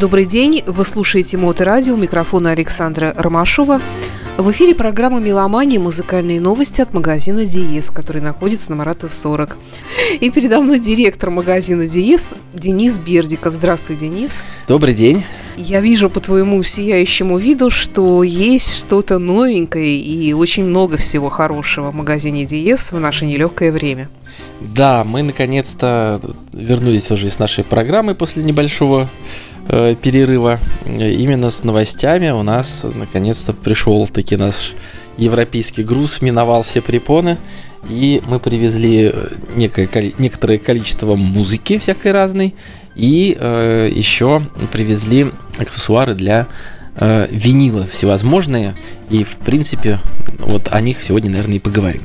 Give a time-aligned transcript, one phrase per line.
[0.00, 3.80] Добрый день, вы слушаете Моторадио, микрофона Александра Ромашова.
[4.36, 5.78] В эфире программа «Меломания.
[5.78, 9.56] Музыкальные новости» от магазина «Диез», который находится на Марата 40.
[10.20, 13.54] И передо мной директор магазина «Диез» Денис Бердиков.
[13.54, 14.44] Здравствуй, Денис.
[14.66, 15.22] Добрый день.
[15.56, 21.92] Я вижу по твоему сияющему виду, что есть что-то новенькое и очень много всего хорошего
[21.92, 24.10] в магазине «Диез» в наше нелегкое время.
[24.60, 26.20] Да, мы наконец-то
[26.52, 29.08] вернулись уже из нашей программы после небольшого
[29.68, 30.60] э, перерыва.
[30.86, 34.74] Именно с новостями у нас наконец-то пришел таки наш
[35.16, 37.38] европейский груз, миновал все препоны.
[37.88, 42.54] И мы привезли э, некое, некоторое количество музыки всякой разной.
[42.96, 44.42] И э, еще
[44.72, 46.46] привезли аксессуары для
[46.96, 48.74] э, винила всевозможные.
[49.10, 50.00] И, в принципе,
[50.38, 52.02] вот о них сегодня, наверное, и поговорим.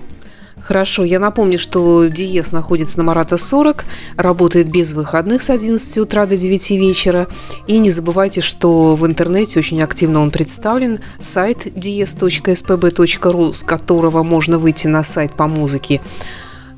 [0.70, 3.86] Хорошо, я напомню, что Диез находится на Марата 40,
[4.18, 7.28] работает без выходных с 11 утра до 9 вечера.
[7.66, 11.00] И не забывайте, что в интернете очень активно он представлен.
[11.20, 16.02] Сайт dies.spb.ru, с которого можно выйти на сайт по музыке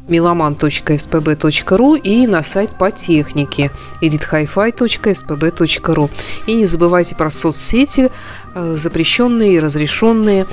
[0.08, 6.10] meloman.spb.ru и на сайт по технике elitehifi.spb.ru.
[6.48, 8.10] И не забывайте про соцсети,
[8.54, 10.46] э, запрещенные и разрешенные.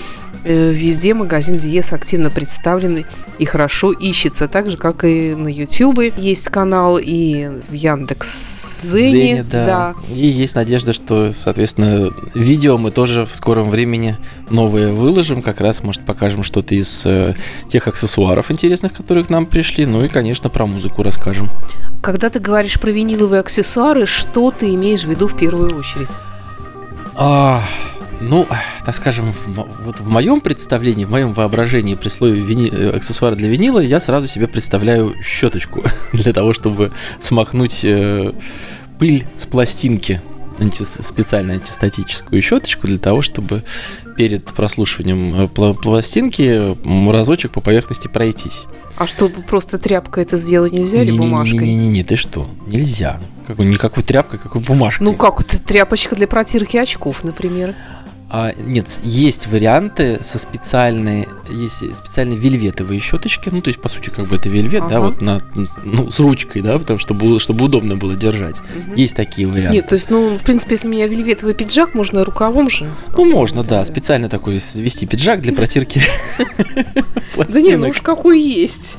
[0.48, 3.04] Э, везде магазин Диес активно представлены
[3.38, 9.42] и хорошо ищется, так же, как и на YouTube есть канал, и в Яндекс Зене.
[9.42, 9.66] да.
[9.66, 9.94] да.
[10.10, 14.16] И есть надежда, что, соответственно, видео мы тоже в скором времени
[14.48, 17.34] новые выложим, как раз, может, покажем что-то из э,
[17.68, 21.50] тех аксессуаров интересных, которые к нам пришли, ну и, конечно, про музыку расскажем.
[22.00, 26.12] Когда ты говоришь про виниловые аксессуары, что ты имеешь в виду в первую очередь?
[27.16, 27.62] А,
[28.20, 28.46] ну,
[28.84, 32.70] так скажем, в, вот в моем представлении, в моем воображении при слове вини...
[32.70, 38.32] Э, аксессуар для винила я сразу себе представляю щеточку для того, чтобы смахнуть э,
[38.98, 40.20] пыль с пластинки
[40.60, 43.62] анти, специально антистатическую щеточку для того, чтобы
[44.16, 46.76] перед прослушиванием э, пластинки
[47.10, 48.64] разочек по поверхности пройтись.
[48.96, 51.60] А чтобы просто тряпкой это сделать нельзя или бумажкой?
[51.60, 52.48] Не-не-не, ты что?
[52.66, 53.20] Нельзя.
[53.46, 55.06] Как, никакой тряпкой, какой бумажкой.
[55.06, 57.76] Ну как, это тряпочка для протирки очков, например.
[58.30, 64.10] А, нет, есть варианты со специальной, есть специальные вельветовые щеточки, ну, то есть, по сути,
[64.10, 64.90] как бы это вельвет, ага.
[64.90, 65.42] да, вот на,
[65.84, 68.58] ну, с ручкой, да, потому что чтобы, чтобы удобно было держать.
[68.58, 68.96] Угу.
[68.96, 69.76] Есть такие варианты.
[69.76, 72.88] Нет, то есть, ну, в принципе, если у меня вельветовый пиджак, можно рукавом же.
[73.16, 76.02] Ну, можно, да, специально такой вести пиджак для протирки
[77.48, 78.96] Да не, ну уж какой есть.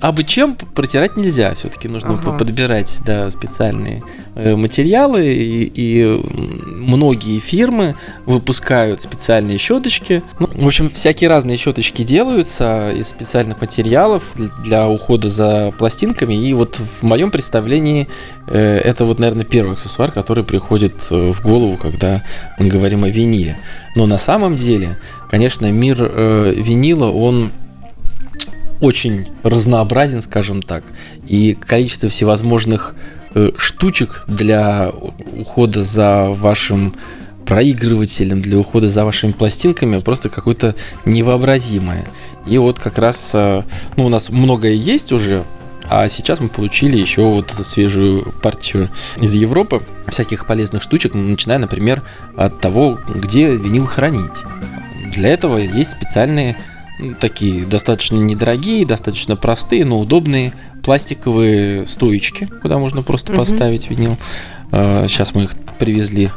[0.00, 4.02] А бы чем протирать нельзя, все-таки нужно подбирать, да, специальные
[4.38, 6.20] Э, материалы, и, и
[6.66, 10.22] многие фирмы выпускают специальные щеточки.
[10.38, 16.34] Ну, в общем, всякие разные щеточки делаются из специальных материалов для ухода за пластинками.
[16.34, 18.08] И вот в моем представлении
[18.46, 22.22] э, это вот, наверное, первый аксессуар, который приходит э, в голову, когда
[22.58, 23.58] мы говорим о виниле.
[23.94, 24.98] Но на самом деле,
[25.28, 27.50] конечно, мир э, винила, он
[28.80, 30.84] очень разнообразен, скажем так,
[31.26, 32.94] и количество всевозможных
[33.58, 34.92] штучек для
[35.38, 36.94] ухода за вашим
[37.46, 40.74] проигрывателем, для ухода за вашими пластинками просто какое-то
[41.04, 42.06] невообразимое.
[42.46, 43.62] И вот как раз, э,
[43.96, 45.44] ну, у нас многое есть уже,
[45.88, 48.88] а сейчас мы получили еще вот свежую партию
[49.20, 52.02] из Европы всяких полезных штучек, начиная, например,
[52.36, 54.42] от того, где винил хранить.
[55.12, 56.56] Для этого есть специальные
[57.20, 60.52] такие достаточно недорогие, достаточно простые, но удобные
[60.82, 63.38] пластиковые стоечки, куда можно просто угу.
[63.38, 64.16] поставить винил.
[64.70, 66.30] Сейчас а, мы их привезли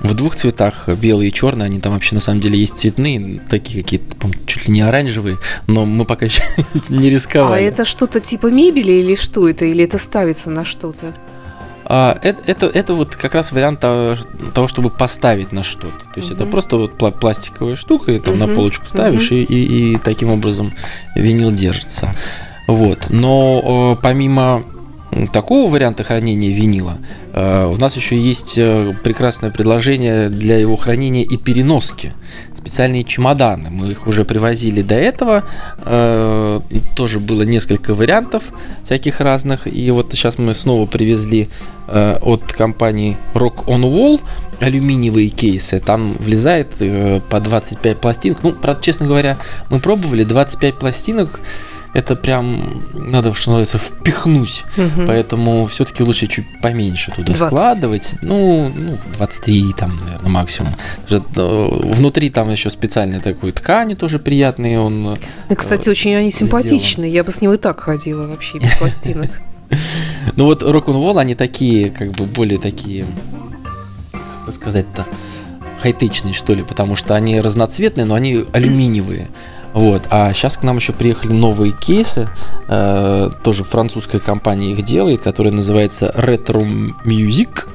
[0.00, 1.66] в двух цветах, белый и черный.
[1.66, 4.16] Они там вообще на самом деле есть цветные, такие какие-то,
[4.46, 6.42] чуть ли не оранжевые, но мы пока еще
[6.88, 7.62] не рисковали.
[7.62, 9.64] А это что-то типа мебели или что это?
[9.64, 11.14] Или это ставится на что-то?
[11.84, 15.98] А, это, это, это вот как раз вариант того, чтобы поставить на что-то.
[15.98, 16.36] То есть угу.
[16.36, 18.46] это просто вот пластиковая штука, и там угу.
[18.46, 19.40] на полочку ставишь, угу.
[19.40, 20.72] и, и, и таким образом
[21.16, 22.14] винил держится.
[22.68, 23.06] Вот.
[23.10, 24.62] Но э, помимо
[25.32, 26.98] такого варианта хранения винила,
[27.32, 32.12] э, у нас еще есть э, прекрасное предложение для его хранения и переноски
[32.54, 33.70] специальные чемоданы.
[33.70, 35.44] Мы их уже привозили до этого.
[35.78, 36.60] Э,
[36.94, 38.44] тоже было несколько вариантов
[38.84, 39.66] всяких разных.
[39.66, 41.48] И вот сейчас мы снова привезли
[41.88, 44.20] от компании Rock on Wall
[44.60, 45.80] алюминиевые кейсы.
[45.80, 46.68] Там влезает
[47.28, 48.44] по 25 пластинок.
[48.44, 49.38] Ну, правда, честно говоря,
[49.70, 51.40] мы пробовали 25 пластинок
[51.92, 54.64] это прям надо, что называется, впихнуть.
[54.76, 55.06] Угу.
[55.06, 57.46] Поэтому все-таки лучше чуть поменьше туда 20.
[57.46, 58.14] складывать.
[58.22, 60.74] Ну, ну, 23 там, наверное, максимум.
[61.10, 64.78] Э, внутри там еще специальные такой ткани тоже приятные.
[64.80, 65.02] Он,
[65.48, 67.10] ну, кстати, э, очень они симпатичные.
[67.10, 67.14] Сделан.
[67.14, 69.30] Я бы с него и так ходила вообще, без пластинок.
[70.34, 73.06] Ну вот рок н они такие, как бы более такие
[74.44, 75.06] как сказать-то,
[75.80, 79.28] хай-течные, что ли, потому что они разноцветные, но они алюминиевые.
[79.72, 80.02] Вот.
[80.10, 82.28] А сейчас к нам еще приехали новые кейсы.
[82.68, 86.66] Э, тоже французская компания их делает, которая называется Retro
[87.04, 87.66] Music.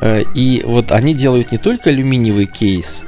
[0.00, 3.02] Э, и вот они делают не только алюминиевый кейс,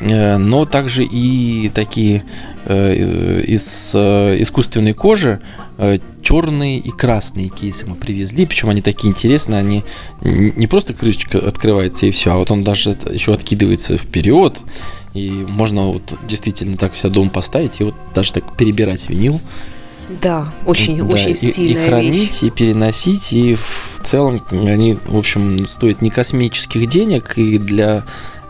[0.00, 2.24] э, но также и такие
[2.64, 5.40] э, из э, искусственной кожи
[5.78, 9.84] э, черные и красные кейсы мы привезли, причем они такие интересные, они
[10.22, 14.56] не просто крышечка открывается и все, а вот он даже еще откидывается вперед,
[15.14, 19.40] и можно вот действительно так себя дом поставить и вот даже так перебирать винил.
[20.20, 22.42] Да, очень, да, очень стильная и, и хранить, вещь.
[22.42, 28.02] и переносить, и в целом они, в общем, стоят не космических денег, и для,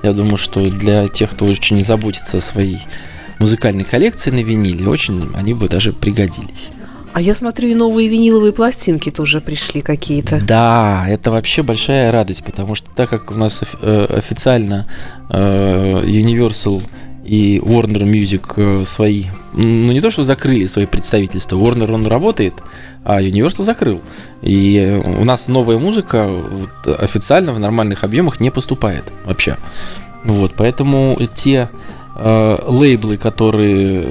[0.03, 2.79] я думаю, что для тех, кто очень заботится о своей
[3.39, 6.71] музыкальной коллекции на виниле, очень они бы даже пригодились.
[7.17, 10.39] А я смотрю, и новые виниловые пластинки тоже пришли какие-то.
[10.39, 14.85] Да, это вообще большая радость, потому что так как у нас э, официально
[15.31, 16.83] э, Universal
[17.25, 19.25] и Warner Music э, свои,
[19.55, 22.53] ну не то что закрыли свои представительства, Warner он работает,
[23.03, 24.03] а Universal закрыл.
[24.43, 29.57] И у нас новая музыка вот, официально в нормальных объемах не поступает вообще.
[30.23, 31.71] Вот, поэтому те
[32.15, 34.05] э, лейблы, которые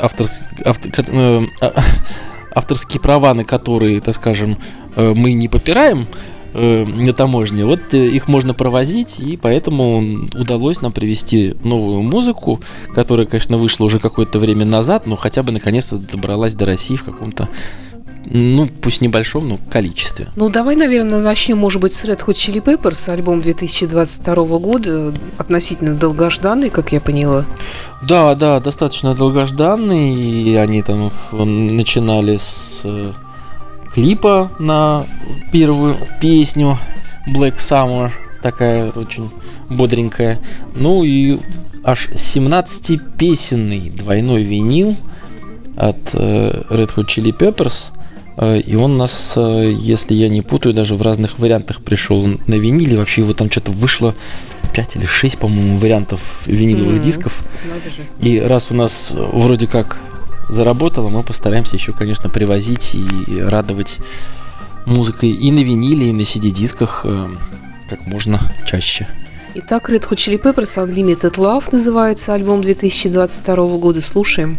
[0.00, 1.46] авторские, автор, э,
[2.58, 4.56] авторские права, на которые, так скажем,
[4.96, 6.06] э, мы не попираем
[6.54, 12.60] э, на таможне, вот э, их можно провозить, и поэтому удалось нам привести новую музыку,
[12.94, 17.04] которая, конечно, вышла уже какое-то время назад, но хотя бы наконец-то добралась до России в
[17.04, 17.48] каком-то
[18.30, 20.28] ну, пусть небольшом, но количестве.
[20.36, 25.94] Ну, давай, наверное, начнем, может быть, с Red Hot Chili Peppers, альбом 2022 года, относительно
[25.94, 27.44] долгожданный, как я поняла.
[28.02, 33.12] Да, да, достаточно долгожданный, и они там начинали с э,
[33.94, 35.06] клипа на
[35.50, 36.78] первую песню
[37.26, 38.10] Black Summer,
[38.42, 39.30] такая очень
[39.70, 40.38] бодренькая.
[40.74, 41.38] Ну и
[41.82, 44.94] аж 17-песенный двойной винил
[45.76, 47.92] от э, Red Hot Chili Peppers–
[48.40, 52.54] и он у нас, э, если я не путаю, даже в разных вариантах пришел на
[52.54, 52.96] виниле.
[52.96, 54.14] Вообще его там что-то вышло
[54.74, 57.04] 5 или 6, по-моему, вариантов виниловых mm-hmm.
[57.04, 57.42] дисков.
[58.20, 59.98] И раз у нас вроде как
[60.48, 63.98] заработало, мы постараемся еще, конечно, привозить и радовать
[64.86, 67.28] музыкой и на виниле, и на CD-дисках э,
[67.90, 69.08] как можно чаще.
[69.54, 74.00] Итак, Red Hot Chili Peppers Unlimited Love называется альбом 2022 года.
[74.00, 74.56] Слушаем.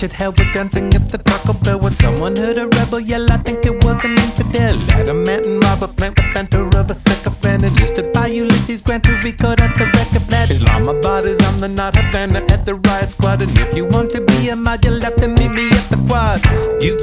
[0.00, 3.30] Richard Hell were dancing at the Taco Bell when someone heard a rebel yell.
[3.30, 4.74] I think it was an infidel.
[4.92, 7.64] Adamant and Robert Plant with banter of a sycophant.
[7.64, 10.50] Enlisted by Ulysses Grant to record at the record plant.
[10.50, 13.42] Islamabad is on the not Havana at the riot squad.
[13.42, 15.98] And if you want to be a mod, you'll have to meet me at the
[16.08, 16.40] quad.
[16.82, 16.96] You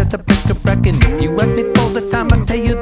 [0.00, 0.96] Just a break the record.
[1.04, 2.79] If you ask me for the time, I'll tell you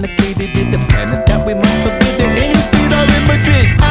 [0.00, 2.16] mechanically, they the planet that we must forbid.
[2.18, 3.89] The English speed all in Madrid.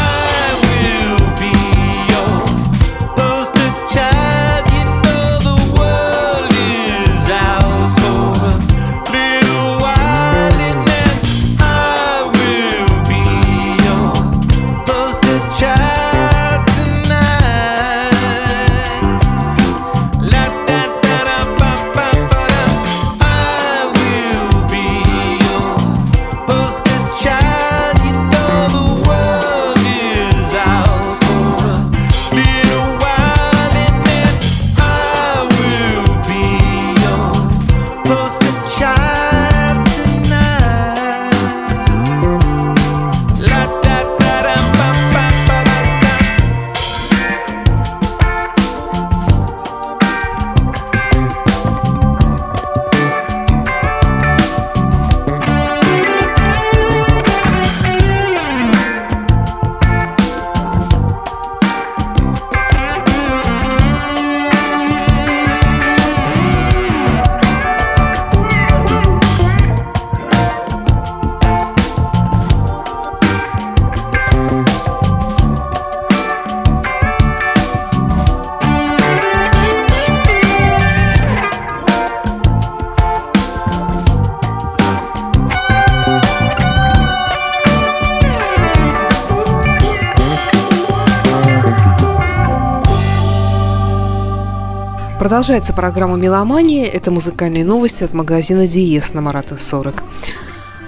[95.29, 96.87] Продолжается программа «Меломания».
[96.87, 100.03] Это музыкальные новости от магазина «Диез» на Марата 40.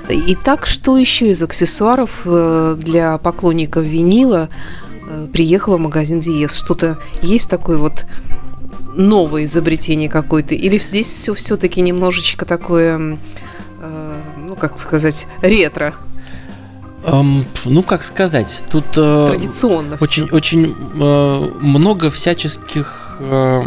[0.10, 4.50] Итак, что еще из аксессуаров э, для поклонников винила
[5.08, 6.56] э, приехало в магазин «Диез»?
[6.56, 8.06] Что-то есть такое вот
[8.96, 10.56] новое изобретение какое-то?
[10.56, 13.20] Или здесь все все-таки немножечко такое,
[13.80, 15.94] э, ну, как сказать, ретро?
[17.04, 20.36] Um, ну, как сказать, тут традиционно очень, все.
[20.36, 23.66] очень э, много всяческих э,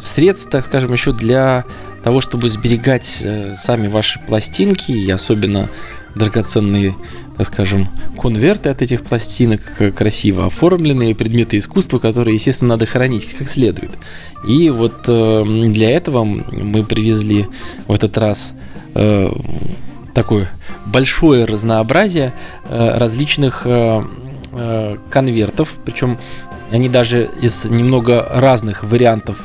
[0.00, 1.64] средств, так скажем, еще для
[2.02, 5.68] того, чтобы сберегать э, сами ваши пластинки и особенно
[6.14, 6.94] драгоценные,
[7.36, 9.60] так скажем, конверты от этих пластинок,
[9.94, 13.90] красиво оформленные предметы искусства, которые, естественно, надо хранить как следует.
[14.46, 17.48] И вот э, для этого мы привезли
[17.88, 18.54] в этот раз
[18.94, 19.28] э,
[20.14, 20.48] такое
[20.86, 22.32] большое разнообразие
[22.70, 23.66] различных
[25.10, 26.16] конвертов, причем
[26.70, 29.38] они даже из немного разных вариантов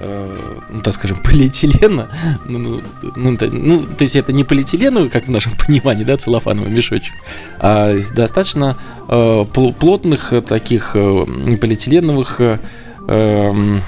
[0.00, 2.08] э, ну, так скажем, полиэтилена,
[2.46, 2.80] ну, ну,
[3.16, 7.14] ну, ну, то есть это не полиэтиленовый, как в нашем понимании, да, целлофановый мешочек,
[7.58, 8.76] а достаточно
[9.08, 11.24] э, плотных таких э,
[11.60, 12.58] полиэтиленовых э,
[13.08, 13.82] эм,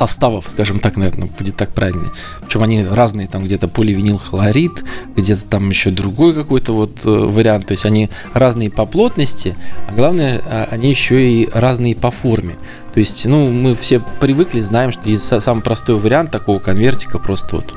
[0.00, 2.10] составов, скажем так, наверное, будет так правильно.
[2.40, 4.82] Причем они разные, там где-то поливинилхлорид,
[5.14, 7.66] где-то там еще другой какой-то вот э, вариант.
[7.66, 9.54] То есть они разные по плотности,
[9.86, 12.54] а главное, а, они еще и разные по форме.
[12.94, 17.56] То есть, ну, мы все привыкли, знаем, что есть самый простой вариант такого конвертика, просто
[17.56, 17.74] вот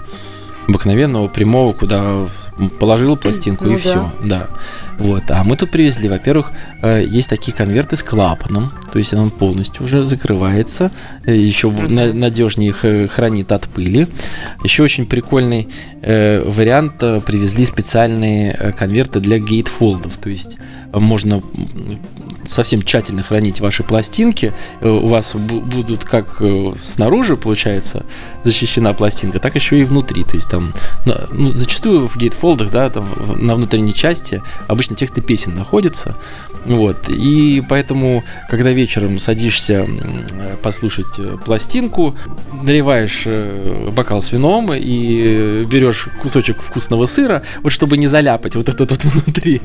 [0.69, 2.25] обыкновенного прямого, куда
[2.79, 3.79] положил пластинку ну, и да.
[3.79, 4.47] все, да.
[4.97, 9.31] Вот, а мы тут привезли, во-первых, э, есть такие конверты с клапаном, то есть он
[9.31, 10.91] полностью уже закрывается,
[11.25, 14.07] э, еще надежнее их хранит от пыли.
[14.63, 15.67] Еще очень прикольный
[16.01, 20.57] э, вариант привезли специальные конверты для гейтфолдов, то есть
[20.99, 21.41] можно
[22.45, 28.05] совсем тщательно хранить ваши пластинки, э, у вас будут как э, снаружи, получается,
[28.43, 30.23] защищена пластинка, так еще и внутри.
[30.23, 30.71] То есть там,
[31.05, 33.07] ну, зачастую в гейтфолдах, да, там
[33.37, 36.15] на внутренней части обычно тексты песен находятся.
[36.65, 37.09] Вот.
[37.09, 39.85] И поэтому, когда вечером садишься
[40.61, 42.15] послушать э, пластинку,
[42.63, 43.27] наливаешь
[43.91, 49.03] бокал с вином и берешь кусочек вкусного сыра, вот чтобы не заляпать вот этот вот
[49.03, 49.61] внутри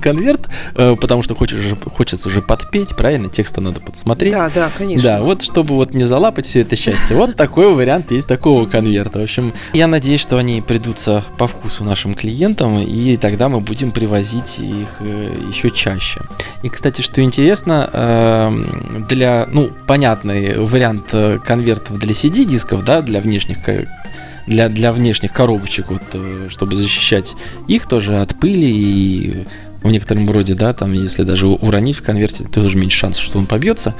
[0.00, 3.28] конверт, потому что хочешь, хочется же подпеть, правильно?
[3.28, 4.32] Текста надо подсмотреть.
[4.32, 5.08] Да, да, конечно.
[5.08, 7.16] Да, вот чтобы вот не залапать все это счастье.
[7.16, 9.20] Вот такой вариант есть такого конверта.
[9.20, 13.90] В общем, я надеюсь, что они придутся по вкусу нашим клиентам, и тогда мы будем
[13.90, 15.00] привозить их
[15.48, 16.20] еще чаще.
[16.62, 21.14] И, кстати, что интересно, эм, для, ну, понятный вариант
[21.44, 23.58] конвертов для CD-дисков, да, для внешних
[24.46, 26.02] для, для внешних коробочек, вот,
[26.52, 27.34] чтобы защищать
[27.66, 29.46] их тоже от пыли и
[29.86, 33.38] в некотором роде, да, там, если даже уронить в конверте, то тоже меньше шансов, что
[33.38, 33.94] он побьется.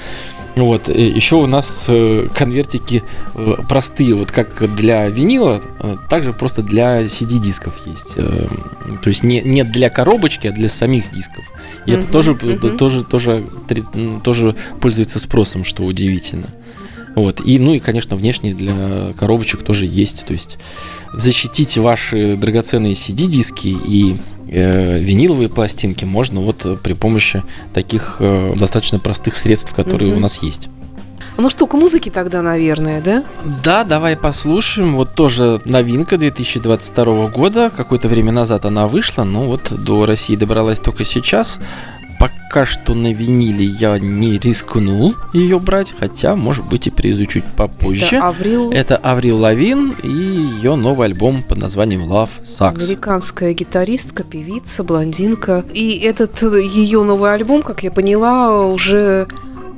[0.57, 0.89] Вот.
[0.89, 7.03] Еще у нас э, конвертики э, простые, вот как для винила, э, также просто для
[7.03, 8.15] CD-дисков есть.
[8.15, 11.45] То есть не, не для коробочки, а для самих дисков.
[11.85, 12.77] И uh-huh, это тоже, uh-huh.
[12.77, 13.45] тоже, тоже,
[14.25, 16.49] тоже пользуется спросом, что удивительно.
[17.17, 17.41] Вот.
[17.45, 20.25] И, ну и, конечно, внешние для коробочек тоже есть.
[20.27, 20.59] То есть
[21.13, 24.19] защитить ваши драгоценные CD-диски и
[24.49, 27.43] э, виниловые пластинки можно вот при помощи
[27.73, 30.19] таких э, достаточно простых средств, которые угу.
[30.19, 30.69] у нас есть.
[31.39, 33.25] Ну что, к музыке тогда, наверное, да?
[33.63, 34.97] Да, давай послушаем.
[34.97, 37.71] Вот тоже новинка 2022 года.
[37.75, 41.59] Какое-то время назад она вышла, но вот до России добралась только сейчас.
[42.19, 47.45] Пока что на виниле я не рискнул ее брать, хотя, может быть, и приезжу чуть
[47.45, 48.17] попозже.
[48.17, 48.71] Это Аврил...
[48.71, 52.85] Это Аврил Лавин и ее новый альбом под названием Love Sucks.
[52.85, 55.65] Американская гитаристка, певица, блондинка.
[55.75, 59.27] И этот ее новый альбом, как я поняла, уже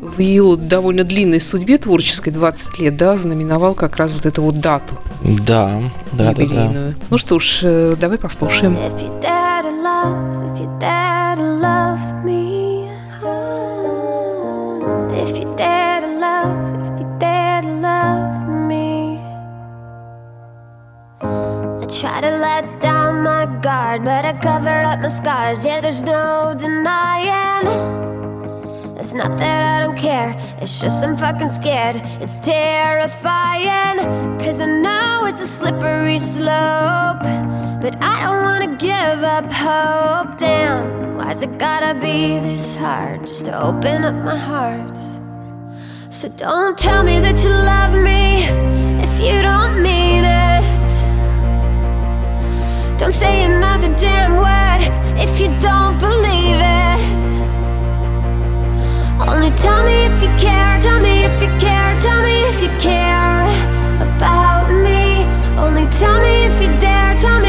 [0.01, 4.61] в ее довольно длинной судьбе творческой 20 лет, да, знаменовал как раз вот эту вот
[4.61, 4.95] дату.
[5.23, 5.81] Да,
[6.13, 6.73] да, да, да.
[7.11, 8.77] Ну что ж, э, давай послушаем.
[8.77, 9.21] If you
[15.59, 19.19] dare to love, if you dare to love me.
[21.21, 25.65] I try to let down my guard, but I cover up my scars.
[25.65, 27.67] Yeah, there's no denying.
[29.01, 31.97] It's not that I don't care, it's just I'm fucking scared.
[32.23, 33.99] It's terrifying,
[34.39, 37.23] cause I know it's a slippery slope.
[37.83, 40.39] But I don't wanna give up hope.
[40.39, 45.18] Damn, why's it gotta be this hard just to open up my heart?
[46.11, 48.49] So don't tell me that you love me
[49.05, 50.89] if you don't mean it.
[52.99, 54.89] Don't say another damn word
[55.21, 57.25] if you don't believe it.
[59.29, 62.71] Only tell me if you care, tell me if you care, tell me if you
[62.81, 63.45] care
[64.01, 65.27] about me.
[65.61, 67.48] Only tell me if you dare, tell me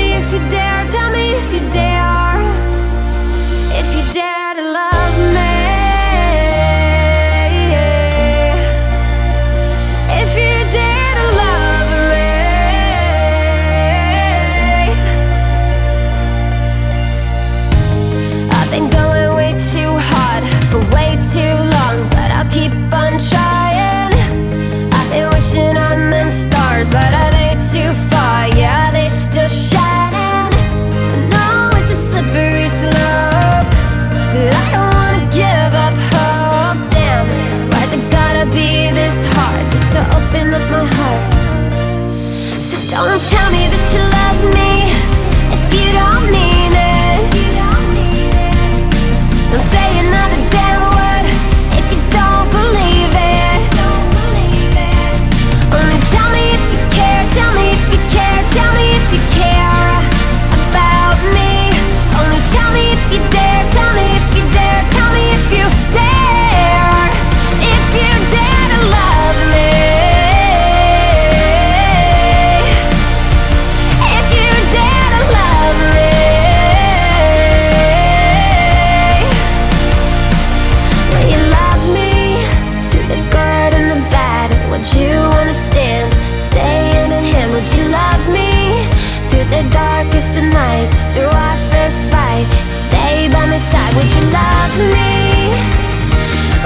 [89.72, 91.06] darkest of nights?
[91.14, 93.94] Through our first fight, stay by my side.
[93.96, 95.10] Would you love me?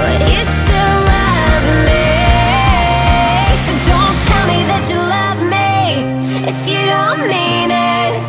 [0.00, 2.08] Would you still love me?
[3.64, 5.72] So don't tell me that you love me
[6.50, 8.28] if you don't mean it.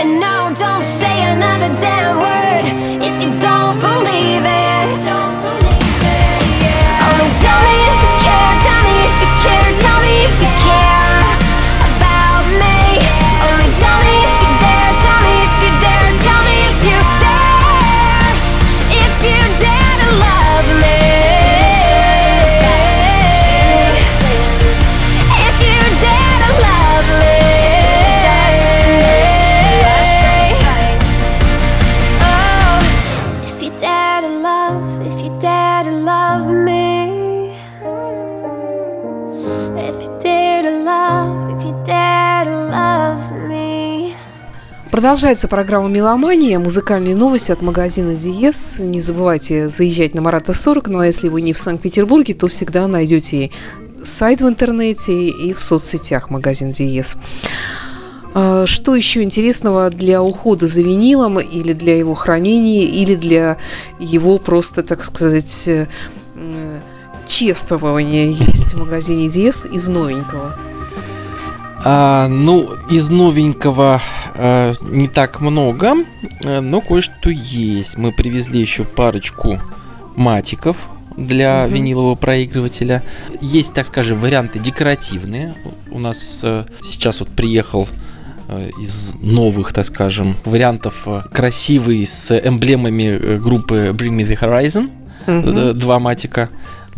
[0.00, 3.07] And no, don't say another damn word
[44.90, 46.58] Продолжается программа «Меломания».
[46.58, 48.80] Музыкальные новости от магазина «Диез».
[48.80, 50.90] Не забывайте заезжать на «Марата 40».
[50.90, 53.50] Ну а если вы не в Санкт-Петербурге, то всегда найдете
[54.02, 57.16] сайт в интернете и в соцсетях магазин «Диез».
[58.34, 63.58] А, что еще интересного для ухода за винилом или для его хранения, или для
[63.98, 65.68] его просто, так сказать,
[67.28, 70.54] э, чествования есть в магазине Диес из новенького?
[71.84, 74.00] А, ну, из новенького
[74.34, 75.94] а, не так много,
[76.44, 77.96] э, но кое-что есть.
[77.96, 79.60] Мы привезли еще парочку
[80.16, 80.76] матиков
[81.16, 81.74] для угу.
[81.74, 83.04] винилового проигрывателя.
[83.40, 85.54] Есть, так скажем, варианты декоративные.
[85.90, 87.88] У нас а, сейчас вот приехал
[88.80, 94.90] из новых, так скажем, вариантов красивый с эмблемами группы Bring Me The Horizon.
[95.26, 95.78] Угу.
[95.78, 96.48] Два матика.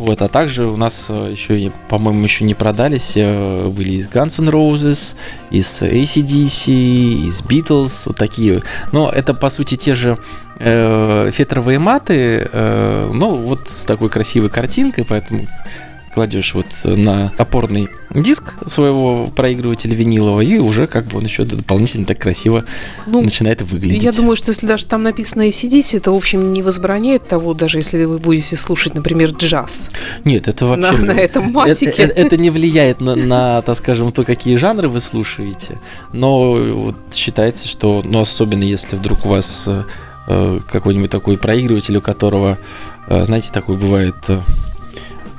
[0.01, 4.41] Вот, а также у нас э, еще, по-моему, еще не продались, э, были из Guns
[4.41, 5.15] N' Roses,
[5.51, 8.63] из ACDC, из Beatles, вот такие.
[8.91, 10.17] Но это, по сути, те же
[10.57, 15.45] э, фетровые маты, э, ну, вот с такой красивой картинкой, поэтому
[16.13, 22.05] кладешь вот на опорный диск своего проигрывателя винилового, и уже как бы он еще дополнительно
[22.05, 22.65] так красиво
[23.05, 24.03] ну, начинает выглядеть.
[24.03, 27.79] Я думаю, что если даже там написано ACDC, это, в общем, не возбраняет того, даже
[27.79, 29.91] если вы будете слушать, например, джаз.
[30.25, 30.91] Нет, это вообще...
[30.91, 32.03] На, на этом матике.
[32.03, 35.79] Это, это, не влияет на, на, так скажем, то, какие жанры вы слушаете,
[36.11, 39.69] но вот считается, что, ну, особенно если вдруг у вас
[40.27, 42.57] э, какой-нибудь такой проигрыватель, у которого,
[43.07, 44.15] э, знаете, такой бывает...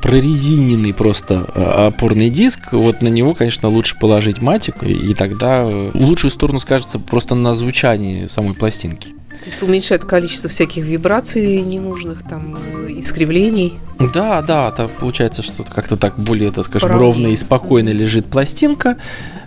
[0.03, 5.65] Э, прорезиненный просто а, опорный диск, вот на него, конечно, лучше положить матик, и тогда
[5.65, 9.09] в лучшую сторону скажется просто на звучании самой пластинки.
[9.31, 13.75] То есть уменьшает количество всяких вибраций ненужных, там, э, искривлений.
[13.99, 17.07] Да, да, это получается, что как-то так более, так скажем, Правильно.
[17.07, 18.99] ровно и спокойно лежит пластинка.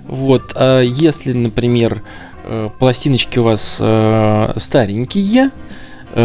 [0.07, 2.01] Вот, а если, например,
[2.43, 5.51] э, пластиночки у вас э, старенькие,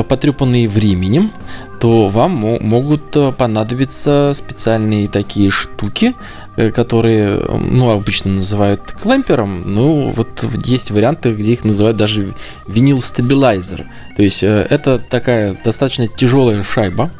[0.09, 1.31] потрепанные временем,
[1.81, 6.15] то вам могут э, понадобиться специальные такие штуки,
[6.57, 9.63] э, которые, ну, обычно называют клемпером.
[9.65, 12.35] Ну, вот есть варианты, где их называют даже
[12.69, 13.87] винил стабилайзер.
[14.15, 17.11] То есть э, это такая достаточно тяжелая шайба,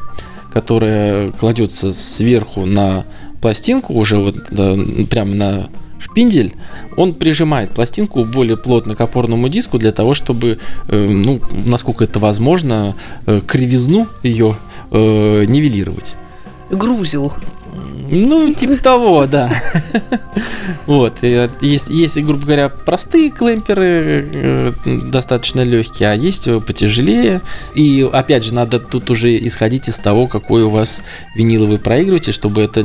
[0.53, 3.05] которая кладется сверху на
[3.41, 4.77] пластинку, уже вот да,
[5.09, 5.69] прямо на
[6.01, 6.55] шпиндель,
[6.97, 10.59] он прижимает пластинку более плотно к опорному диску для того, чтобы,
[10.89, 12.95] э, ну, насколько это возможно,
[13.27, 14.57] э, кривизну ее
[14.91, 16.17] э, нивелировать.
[16.71, 17.33] Грузил.
[18.11, 19.51] Ну, типа того, да.
[20.87, 21.23] Вот.
[21.61, 27.43] Есть, есть, грубо говоря, простые клемперы, э, достаточно легкие, а есть потяжелее.
[27.75, 31.03] И, опять же, надо тут уже исходить из того, какой у вас
[31.37, 32.85] виниловый проигрыватель, чтобы, это,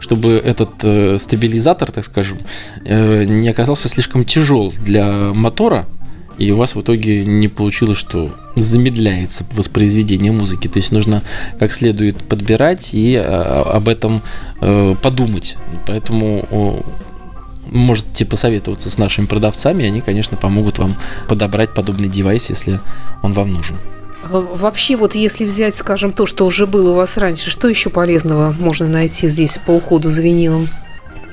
[0.00, 2.38] чтобы этот э, стабилизатор, так скажем,
[2.84, 5.86] э, не оказался слишком тяжел для мотора,
[6.38, 10.68] и у вас в итоге не получилось, что замедляется воспроизведение музыки.
[10.68, 11.22] То есть нужно
[11.58, 14.22] как следует подбирать и а, об этом
[14.60, 15.56] э, подумать.
[15.86, 16.84] Поэтому
[17.70, 20.94] можете посоветоваться с нашими продавцами, они, конечно, помогут вам
[21.28, 22.80] подобрать подобный девайс, если
[23.22, 23.76] он вам нужен.
[24.30, 28.54] Вообще, вот если взять, скажем, то, что уже было у вас раньше, что еще полезного
[28.58, 30.68] можно найти здесь по уходу за винилом?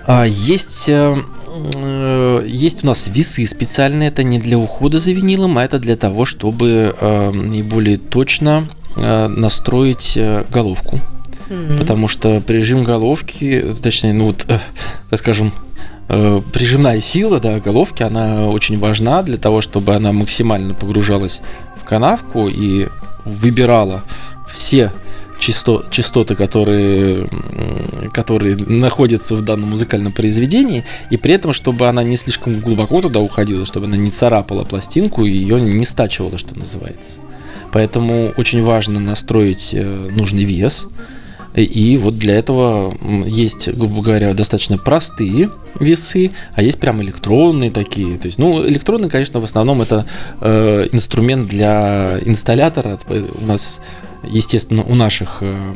[0.05, 0.89] А, есть
[1.73, 5.79] э, Э, есть у нас весы специальные, это не для ухода за винилом, а это
[5.79, 10.17] для того, чтобы э, наиболее точно э, настроить
[10.51, 10.99] головку.
[11.49, 11.77] Mm-hmm.
[11.77, 14.45] Потому что прижим головки, точнее, ну вот,
[15.09, 15.53] так скажем,
[16.07, 21.41] прижимная сила да, головки, она очень важна для того, чтобы она максимально погружалась
[21.79, 22.87] в канавку и
[23.25, 24.03] выбирала
[24.47, 24.91] все
[25.39, 27.27] часто, частоты, которые,
[28.13, 33.19] которые находятся в данном музыкальном произведении, и при этом, чтобы она не слишком глубоко туда
[33.19, 37.19] уходила, чтобы она не царапала пластинку и ее не стачивала, что называется.
[37.71, 40.87] Поэтому очень важно настроить э, нужный вес.
[41.55, 48.17] И вот для этого есть, грубо говоря, достаточно простые весы, а есть прям электронные такие.
[48.17, 50.05] То есть, ну, электронные, конечно, в основном это
[50.41, 52.99] э, инструмент для инсталлятора.
[53.09, 53.81] У нас
[54.27, 55.73] Естественно, у наших э,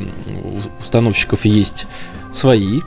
[0.82, 1.88] установщиков есть
[2.34, 2.82] свои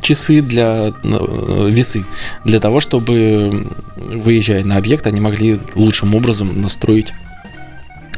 [0.00, 2.04] часы для э, весы
[2.44, 7.12] для того, чтобы выезжая на объект, они могли лучшим образом настроить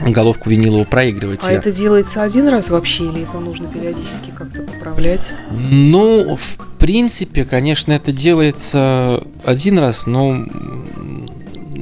[0.00, 1.48] головку винилового проигрывателя.
[1.48, 5.30] А это делается один раз вообще или это нужно периодически как-то поправлять?
[5.50, 10.44] Ну, в принципе, конечно, это делается один раз, но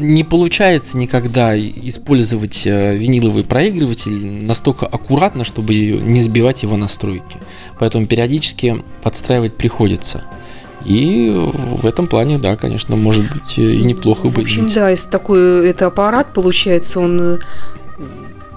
[0.00, 7.38] не получается никогда использовать э, виниловый проигрыватель настолько аккуратно, чтобы не сбивать его настройки.
[7.78, 10.24] Поэтому периодически подстраивать приходится.
[10.84, 14.36] И в этом плане, да, конечно, может быть и неплохо быть.
[14.36, 17.38] В общем, да, если такой это аппарат, получается, он э,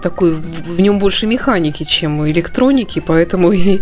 [0.02, 3.82] такой, в нем больше механики, чем электроники, поэтому и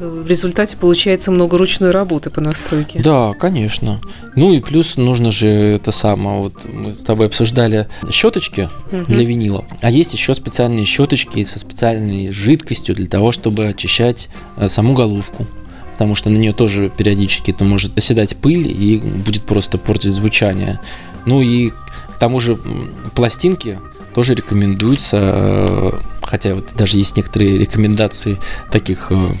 [0.00, 3.00] в результате получается много ручной работы по настройке.
[3.00, 4.00] Да, конечно.
[4.36, 9.04] Ну и плюс нужно же это самое, вот мы с тобой обсуждали щеточки угу.
[9.06, 14.68] для винила, а есть еще специальные щеточки со специальной жидкостью для того, чтобы очищать э,
[14.68, 15.46] саму головку
[15.92, 20.80] потому что на нее тоже периодически это может оседать пыль и будет просто портить звучание.
[21.24, 22.58] Ну и к тому же
[23.14, 23.78] пластинки
[24.12, 25.92] тоже рекомендуется, э,
[26.26, 28.38] хотя вот даже есть некоторые рекомендации
[28.70, 29.32] таких э,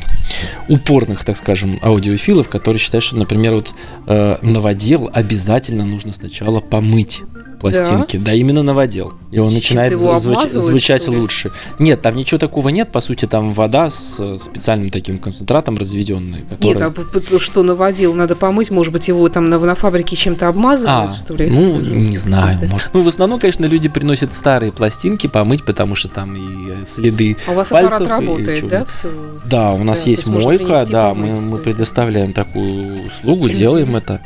[0.68, 3.74] упорных, так скажем, аудиофилов, которые считают, что, например, вот
[4.06, 7.22] э, новодел обязательно нужно сначала помыть
[7.64, 8.16] пластинки.
[8.18, 9.14] Да, да именно новодел.
[9.30, 11.50] И он начинает звуч- звучать лучше.
[11.78, 12.92] Нет, там ничего такого нет.
[12.92, 16.42] По сути, там вода с специальным таким концентратом разведенной.
[16.48, 16.74] Который...
[16.74, 18.70] Нет, а что новодел надо помыть?
[18.70, 21.48] Может быть, его там на, на фабрике чем-то обмазывают, а, что ли?
[21.48, 22.58] Ну, не знаю.
[22.70, 22.90] Может.
[22.92, 27.52] Ну, в основном, конечно, люди приносят старые пластинки помыть, потому что там и следы А
[27.52, 28.84] у вас пальцев аппарат работает, да?
[28.84, 29.08] Все?
[29.46, 34.20] Да, у нас да, есть мойка, да, мы, мы предоставляем такую услугу, делаем это.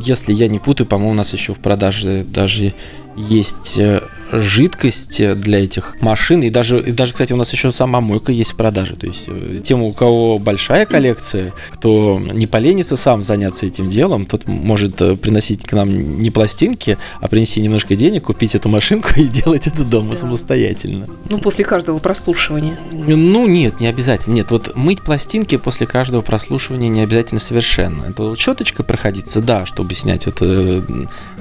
[0.00, 2.72] Если я не путаю, по-моему, у нас еще в продаже даже
[3.16, 4.02] есть э,
[4.32, 6.40] жидкость для этих машин.
[6.40, 8.96] И даже, и даже, кстати, у нас еще сама мойка есть в продаже.
[8.96, 14.26] То есть э, тем, у кого большая коллекция, кто не поленится сам заняться этим делом,
[14.26, 19.10] тот может э, приносить к нам не пластинки, а принести немножко денег, купить эту машинку
[19.16, 20.18] и делать это дома да.
[20.18, 21.06] самостоятельно.
[21.28, 22.78] Ну, после каждого прослушивания.
[22.92, 24.34] Ну, нет, не обязательно.
[24.34, 28.04] Нет, вот мыть пластинки после каждого прослушивания не обязательно совершенно.
[28.04, 30.42] Это вот щеточкой проходиться, да, чтобы снять вот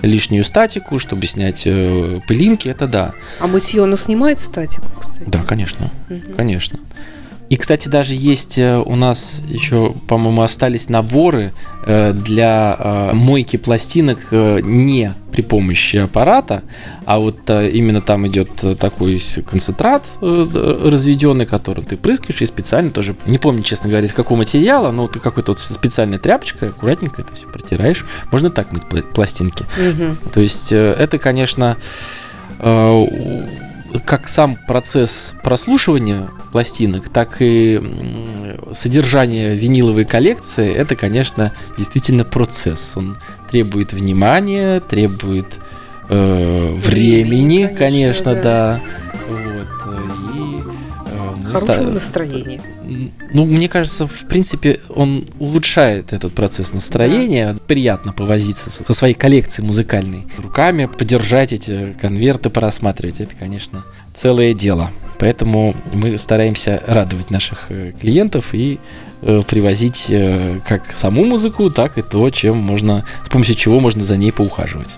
[0.01, 1.63] лишнюю статику, чтобы снять
[2.27, 3.13] пылинки, это да.
[3.39, 5.23] А мытье, оно снимает статику, кстати?
[5.25, 6.33] Да, конечно, угу.
[6.35, 6.79] конечно.
[7.49, 11.51] И, кстати, даже есть э, у нас еще, по-моему, остались наборы
[11.83, 16.63] э, для э, мойки пластинок не при помощи аппарата,
[17.05, 23.37] а вот именно там идет такой концентрат разведенный, которым ты прыскаешь, и специально тоже, не
[23.37, 27.45] помню, честно говоря, из какого материала, но ты какой-то вот специальной тряпочкой аккуратненько это все
[27.45, 28.05] протираешь.
[28.31, 29.63] Можно так мыть пластинки.
[29.63, 30.31] Угу.
[30.31, 31.77] То есть это, конечно,
[34.05, 37.81] как сам процесс прослушивания пластинок, так и
[38.71, 42.93] содержание виниловой коллекции, это, конечно, действительно процесс.
[42.95, 43.17] Он
[43.49, 45.59] требует внимания, требует
[46.09, 48.41] э, времени, конечно, конечно да.
[48.41, 48.81] да.
[49.27, 49.95] Вот.
[50.35, 50.59] И
[51.05, 52.61] э, Хорошего настроения
[53.33, 57.53] ну, мне кажется, в принципе, он улучшает этот процесс настроения.
[57.53, 57.59] Да.
[57.67, 60.27] Приятно повозиться со своей коллекцией музыкальной.
[60.37, 63.19] Руками подержать эти конверты, порассматривать.
[63.19, 64.91] Это, конечно, целое дело.
[65.19, 68.79] Поэтому мы стараемся радовать наших э, клиентов и
[69.21, 74.01] э, привозить э, как саму музыку, так и то, чем можно, с помощью чего можно
[74.01, 74.97] за ней поухаживать.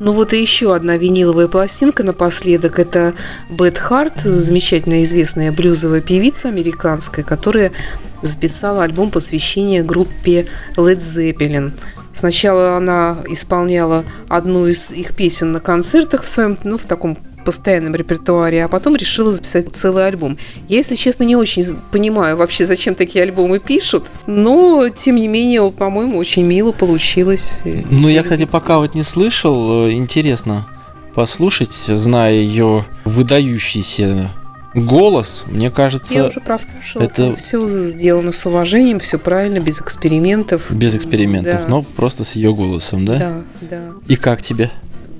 [0.00, 2.78] Ну вот и еще одна виниловая пластинка напоследок.
[2.78, 3.14] Это
[3.48, 7.72] Бет Харт, замечательная известная блюзовая певица американская, которая
[8.20, 11.72] записала альбом посвящения группе Led Zeppelin.
[12.12, 17.94] Сначала она исполняла одну из их песен на концертах в своем, ну, в таком постоянном
[17.94, 20.36] репертуаре, а потом решила записать целый альбом.
[20.68, 25.70] Я, если честно, не очень понимаю вообще, зачем такие альбомы пишут, но, тем не менее,
[25.70, 27.60] по-моему, очень мило получилось.
[27.64, 30.66] Ну, я, кстати, пока вот не слышал, э, интересно
[31.14, 34.30] послушать, зная ее выдающийся
[34.74, 36.12] голос, мне кажется...
[36.12, 37.02] Я уже прослушала.
[37.02, 40.70] Это все сделано с уважением, все правильно, без экспериментов.
[40.70, 41.68] Без экспериментов, да.
[41.68, 43.16] но просто с ее голосом, да?
[43.16, 43.34] Да,
[43.70, 43.82] да.
[44.08, 44.70] И как тебе?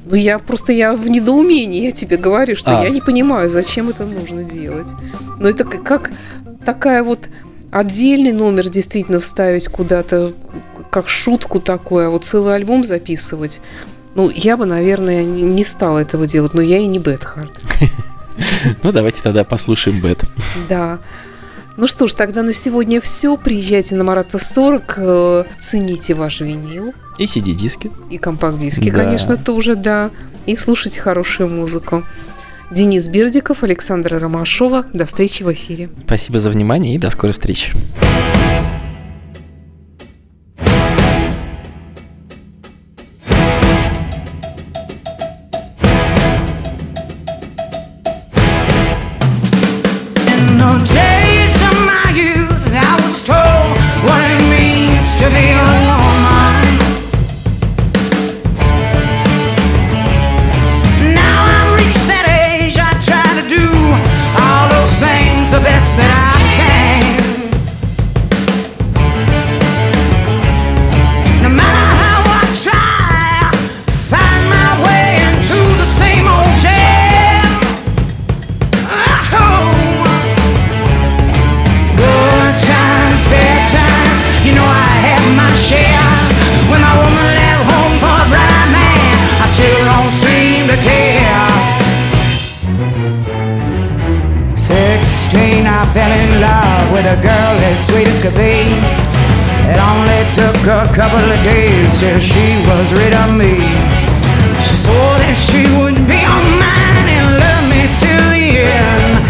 [0.05, 2.83] Ну, я просто я в недоумении, я тебе говорю, что а.
[2.83, 4.89] я не понимаю, зачем это нужно делать.
[5.39, 6.11] Но это как
[6.65, 7.29] такая вот
[7.71, 10.33] отдельный номер действительно вставить куда-то,
[10.91, 13.61] как шутку такое, а вот целый альбом записывать.
[14.15, 17.53] Ну, я бы, наверное, не стала этого делать, но я и не Бет Харт.
[18.83, 20.19] Ну, давайте тогда послушаем Бет.
[20.69, 20.99] Да.
[21.77, 23.37] Ну что ж, тогда на сегодня все.
[23.37, 26.95] Приезжайте на Марата 40, э, цените ваш винил.
[27.19, 27.91] И CD-диски.
[28.11, 29.05] И компакт-диски, да.
[29.05, 30.11] конечно, тоже, да.
[30.47, 32.05] И слушайте хорошую музыку.
[32.71, 34.87] Денис Бердиков, Александра Ромашова.
[34.93, 35.91] До встречи в эфире.
[36.07, 37.73] Спасибо за внимание и до скорой встречи.
[97.75, 98.71] as sweet as could be.
[99.67, 103.59] It only took a couple of days till she was rid of me.
[104.63, 109.27] She swore that she would be all mine and love me till the end.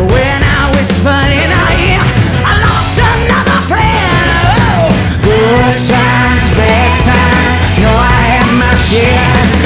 [0.00, 2.02] But when I whispered in her ear,
[2.48, 4.24] I lost another friend.
[4.56, 4.88] Oh,
[5.20, 9.61] good times, bad times, know I had my share.